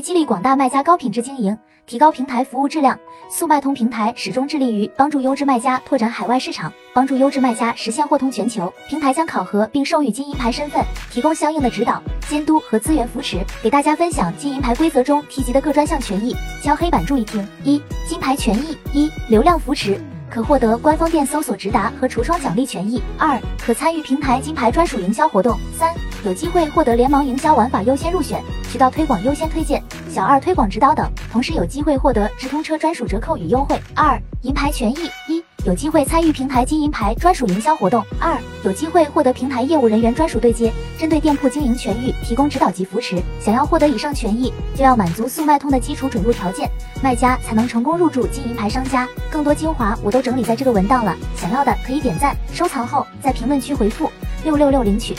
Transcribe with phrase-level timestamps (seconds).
[0.00, 1.56] 激励广大卖家高品质经营，
[1.86, 2.98] 提高平台服务质量。
[3.30, 8.72] 速卖通平台始终致力于帮助优质卖家拓展海外市场，帮助优质卖家实现货通全球。
[8.88, 13.38] 平台将考核并授予金银牌身份，提供相应的指导、监督和资源扶持。
[13.62, 20.00] 给大家分享金银牌规则中提及的各专项权益，敲黑板注意听：一、金牌权益：一、流量扶持。
[20.28, 23.02] 可获得官方店搜索直达和橱窗奖励权益。
[23.18, 25.58] 二、可参与平台金牌专属营销活动。
[25.76, 25.92] 三、
[26.22, 33.80] 有机会获得联盟营销玩法优先入选、渠道推广优先推荐、小二推广指导等，同时有机会获得直通车专属折扣与优惠。
[33.94, 43.16] 二、银牌权益：一、有机会参与平台金银牌专属营销活动；二、有机会获得平台业务人员专属对接，针对店铺经营权益提供指导及扶持。
[43.40, 46.70] 想要获得以上权益，就要满足速卖通的基础准入条件，
[47.02, 49.08] 卖家才能成功入驻金银牌商家。
[49.30, 54.10] 更多精华我都整理在这个文档了，想要的可以点赞收藏后，在评论区回复
[54.44, 55.16] 六六六领取。